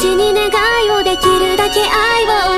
[0.00, 0.48] 私に願
[0.86, 2.56] いをできるだけ愛は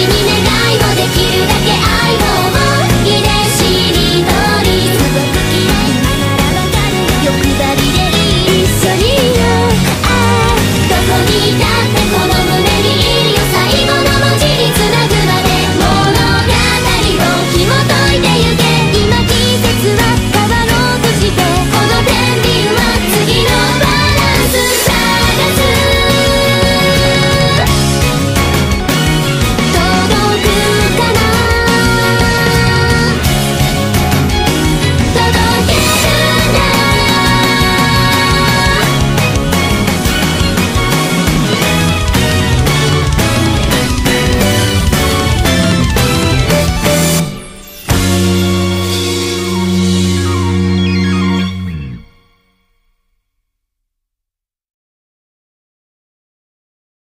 [0.00, 0.40] に願
[0.74, 1.49] いもできる